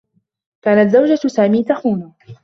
[0.61, 2.13] كانت زوجة سامي تخونه.